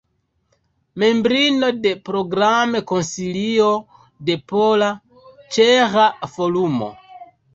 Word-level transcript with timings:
Membrino 1.01 1.67
de 1.81 1.91
Program-Konsilio 2.07 3.67
de 4.29 4.39
Pola-Ĉeĥa 4.53 6.09
Forumo. 6.37 6.89